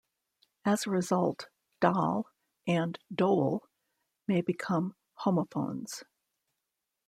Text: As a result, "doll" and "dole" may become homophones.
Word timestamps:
As 0.65 0.87
a 0.87 0.89
result, 0.89 1.47
"doll" 1.79 2.25
and 2.65 2.97
"dole" 3.13 3.67
may 4.27 4.41
become 4.41 4.95
homophones. 5.13 6.03